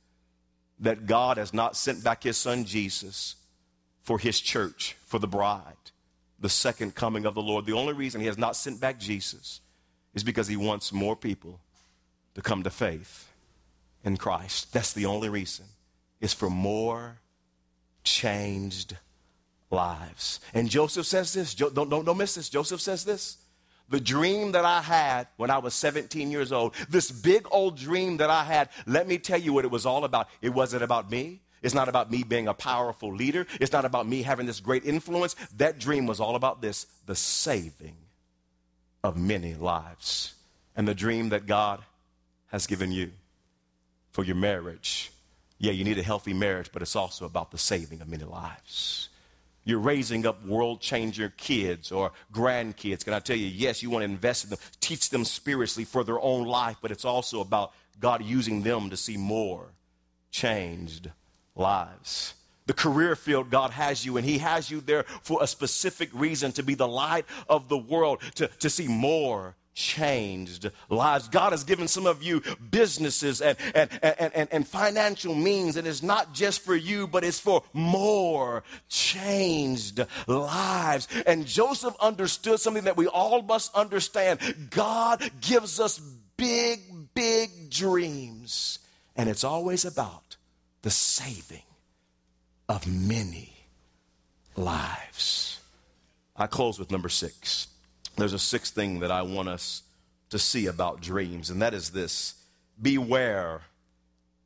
[0.79, 3.35] that God has not sent back his son Jesus
[4.01, 5.61] for his church, for the bride,
[6.39, 9.61] the second coming of the Lord, the only reason he has not sent back Jesus
[10.13, 11.59] is because he wants more people
[12.35, 13.31] to come to faith
[14.03, 14.73] in Christ.
[14.73, 15.65] That's the only reason.
[16.19, 17.19] Is for more
[18.03, 18.97] changed
[19.69, 20.39] lives.
[20.53, 21.55] And Joseph says this.
[21.55, 22.49] don't, don't, don't miss this.
[22.49, 23.37] Joseph says this.
[23.89, 28.17] The dream that I had when I was 17 years old, this big old dream
[28.17, 30.29] that I had, let me tell you what it was all about.
[30.41, 31.41] It wasn't about me.
[31.61, 33.45] It's not about me being a powerful leader.
[33.59, 35.35] It's not about me having this great influence.
[35.57, 37.95] That dream was all about this the saving
[39.03, 40.35] of many lives.
[40.75, 41.81] And the dream that God
[42.47, 43.11] has given you
[44.11, 45.11] for your marriage.
[45.57, 49.09] Yeah, you need a healthy marriage, but it's also about the saving of many lives.
[49.63, 53.05] You're raising up world changer kids or grandkids.
[53.05, 56.03] Can I tell you, yes, you want to invest in them, teach them spiritually for
[56.03, 59.67] their own life, but it's also about God using them to see more
[60.31, 61.11] changed
[61.55, 62.33] lives.
[62.71, 66.53] The career field God has you, and He has you there for a specific reason
[66.53, 71.27] to be the light of the world, to, to see more changed lives.
[71.27, 75.85] God has given some of you businesses and, and, and, and, and financial means, and
[75.85, 81.09] it's not just for you, but it's for more changed lives.
[81.27, 85.99] And Joseph understood something that we all must understand God gives us
[86.37, 86.79] big,
[87.13, 88.79] big dreams,
[89.17, 90.37] and it's always about
[90.83, 91.63] the saving
[92.71, 93.53] of many
[94.55, 95.59] lives.
[96.37, 97.67] I close with number six
[98.17, 99.83] there's a sixth thing that I want us
[100.29, 102.35] to see about dreams, and that is this
[102.81, 103.61] beware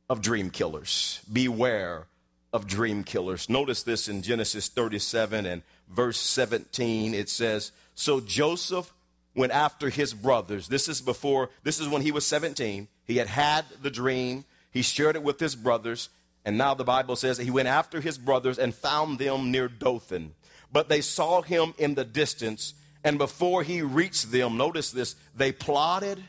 [0.08, 1.20] of dream killers.
[1.32, 2.06] Beware
[2.52, 3.48] of dream killers.
[3.48, 7.12] Notice this in Genesis 37 and verse 17.
[7.12, 8.92] It says, So Joseph
[9.34, 10.68] went after his brothers.
[10.68, 12.88] This is before, this is when he was 17.
[13.04, 16.08] He had had the dream, he shared it with his brothers,
[16.46, 20.32] and now the Bible says he went after his brothers and found them near Dothan.
[20.72, 22.72] But they saw him in the distance
[23.06, 26.22] and before he reached them, notice this, they plotted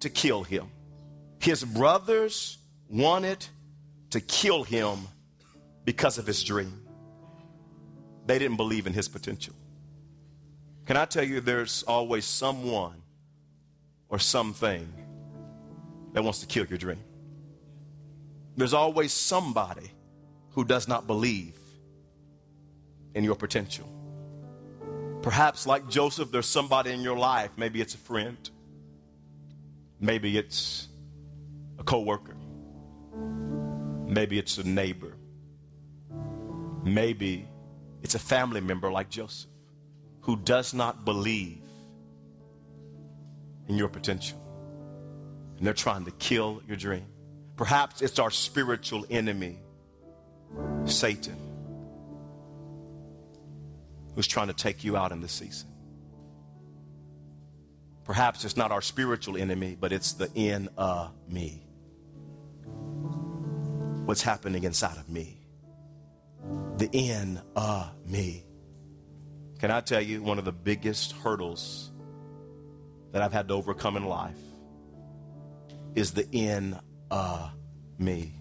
[0.00, 0.68] to kill him.
[1.38, 3.46] His brothers wanted
[4.10, 5.06] to kill him
[5.84, 6.82] because of his dream.
[8.26, 9.54] They didn't believe in his potential.
[10.84, 13.02] Can I tell you, there's always someone
[14.08, 14.92] or something
[16.12, 17.02] that wants to kill your dream?
[18.56, 19.90] There's always somebody
[20.50, 21.58] who does not believe
[23.14, 23.88] in your potential.
[25.22, 27.50] Perhaps, like Joseph, there's somebody in your life.
[27.56, 28.38] Maybe it's a friend,
[30.00, 30.88] maybe it's
[31.78, 32.36] a coworker,
[34.06, 35.14] maybe it's a neighbor,
[36.84, 37.46] maybe
[38.02, 39.50] it's a family member like Joseph
[40.20, 41.62] who does not believe
[43.68, 44.38] in your potential.
[45.56, 47.06] And they're trying to kill your dream.
[47.56, 49.58] Perhaps it's our spiritual enemy,
[50.84, 51.46] Satan
[54.16, 55.68] who's trying to take you out in this season.
[58.04, 61.62] Perhaps it's not our spiritual enemy, but it's the in uh, me.
[64.06, 65.38] What's happening inside of me?
[66.78, 68.44] The in uh, me.
[69.58, 71.90] Can I tell you one of the biggest hurdles
[73.12, 74.38] that I've had to overcome in life
[75.94, 76.78] is the in
[77.10, 77.50] uh,
[77.98, 78.34] me.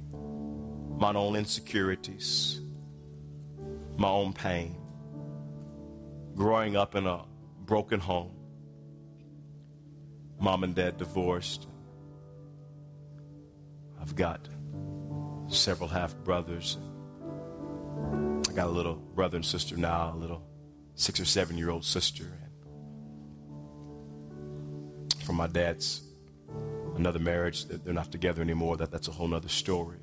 [0.97, 2.61] My own insecurities,
[3.97, 4.77] my own pain,
[6.35, 7.25] growing up in a
[7.65, 8.31] broken home,
[10.39, 11.67] mom and dad divorced.
[14.01, 14.47] I've got
[15.47, 16.77] several half brothers.
[18.49, 20.43] I got a little brother and sister now, a little
[20.95, 22.25] six or seven year old sister.
[25.25, 26.04] From my dad's
[26.95, 29.97] another marriage that they're not together anymore, that, that's a whole other story.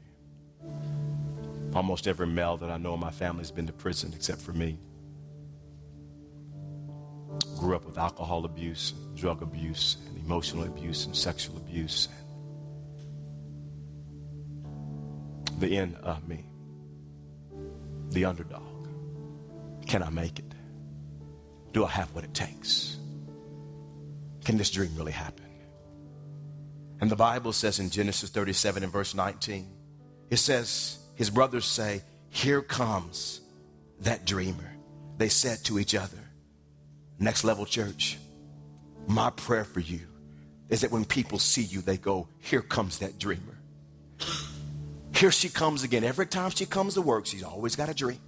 [1.74, 4.52] Almost every male that I know in my family has been to prison except for
[4.52, 4.78] me.
[7.58, 12.08] Grew up with alcohol abuse, drug abuse, and emotional abuse and sexual abuse.
[15.58, 16.44] The end of me,
[18.10, 18.88] the underdog.
[19.86, 20.52] Can I make it?
[21.72, 22.98] Do I have what it takes?
[24.44, 25.41] Can this dream really happen?
[27.02, 29.68] And the Bible says in Genesis 37 and verse 19,
[30.30, 32.00] it says, his brothers say,
[32.30, 33.40] Here comes
[34.02, 34.72] that dreamer.
[35.18, 36.18] They said to each other,
[37.18, 38.18] Next level church,
[39.08, 40.02] my prayer for you
[40.68, 43.58] is that when people see you, they go, Here comes that dreamer.
[45.16, 46.04] Here she comes again.
[46.04, 48.20] Every time she comes to work, she's always got a dream.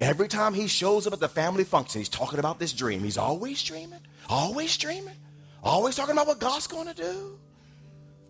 [0.00, 3.00] Every time he shows up at the family function, he's talking about this dream.
[3.00, 5.16] He's always dreaming, always dreaming,
[5.64, 7.40] always talking about what God's going to do.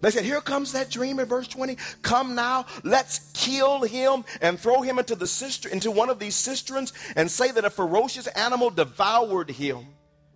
[0.01, 1.77] They said, Here comes that dream in verse 20.
[2.03, 6.35] Come now, let's kill him and throw him into the cister- into one of these
[6.35, 9.87] cisterns and say that a ferocious animal devoured him.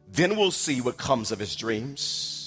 [0.09, 2.41] Then we'll see what comes of his dreams.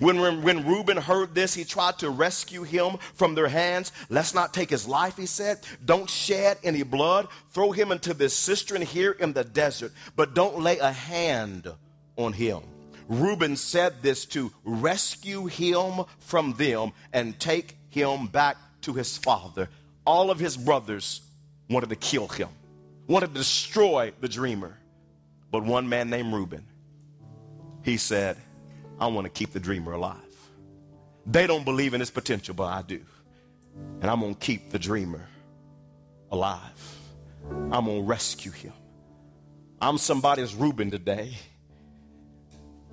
[0.00, 3.92] When, when, when Reuben heard this, he tried to rescue him from their hands.
[4.10, 5.60] Let's not take his life, he said.
[5.84, 7.28] Don't shed any blood.
[7.50, 11.72] Throw him into this cistern here in the desert, but don't lay a hand
[12.16, 12.62] on him.
[13.08, 19.68] Reuben said this to rescue him from them and take him back to his father.
[20.04, 21.20] All of his brothers
[21.68, 22.48] wanted to kill him,
[23.06, 24.76] wanted to destroy the dreamer.
[25.50, 26.64] But one man named Reuben,
[27.82, 28.36] he said,
[28.98, 30.20] I want to keep the dreamer alive.
[31.26, 33.00] They don't believe in his potential, but I do.
[34.00, 35.26] And I'm going to keep the dreamer
[36.30, 36.98] alive.
[37.50, 38.72] I'm going to rescue him.
[39.80, 41.36] I'm somebody's Reuben today.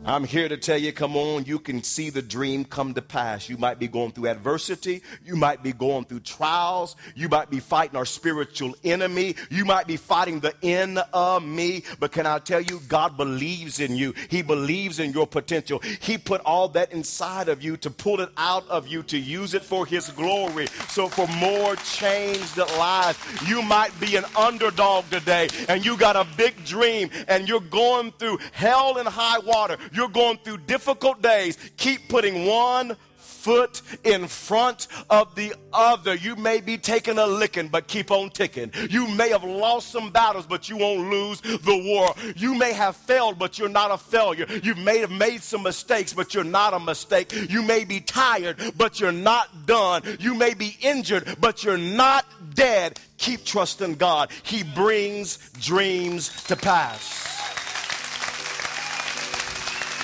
[0.05, 3.47] I'm here to tell you, come on, you can see the dream come to pass.
[3.47, 5.01] You might be going through adversity.
[5.23, 6.97] You might be going through trials.
[7.15, 9.35] You might be fighting our spiritual enemy.
[9.49, 11.85] You might be fighting the enemy.
[12.01, 14.13] But can I tell you, God believes in you.
[14.29, 15.79] He believes in your potential.
[16.01, 19.53] He put all that inside of you to pull it out of you to use
[19.53, 20.67] it for His glory.
[20.89, 26.27] So for more changed lives, you might be an underdog today and you got a
[26.35, 29.77] big dream and you're going through hell and high water.
[29.93, 31.57] You're going through difficult days.
[31.77, 32.97] Keep putting one
[33.43, 36.15] foot in front of the other.
[36.15, 38.71] You may be taking a licking, but keep on ticking.
[38.89, 42.13] You may have lost some battles, but you won't lose the war.
[42.37, 44.45] You may have failed, but you're not a failure.
[44.63, 47.33] You may have made some mistakes, but you're not a mistake.
[47.49, 50.03] You may be tired, but you're not done.
[50.21, 52.97] You may be injured, but you're not dead.
[53.17, 54.31] Keep trusting God.
[54.43, 57.42] He brings dreams to pass.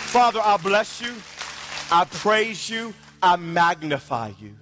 [0.10, 1.14] Father, I bless you.
[1.92, 2.96] I praise you.
[3.22, 4.56] I magnify you.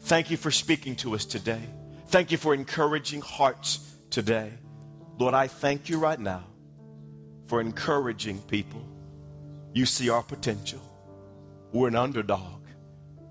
[0.00, 1.62] Thank you for speaking to us today.
[2.08, 4.52] Thank you for encouraging hearts today.
[5.18, 6.44] Lord, I thank you right now
[7.46, 8.86] for encouraging people.
[9.72, 10.82] You see our potential.
[11.72, 12.66] We're an underdog,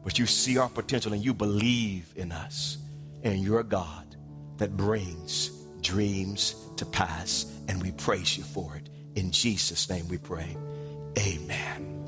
[0.04, 2.80] but you see our potential and you believe in us.
[3.22, 4.16] And you're a God
[4.58, 5.50] that brings
[5.82, 8.90] dreams to pass, and we praise you for it.
[9.14, 10.58] In Jesus' name we pray.
[11.20, 11.99] Amen.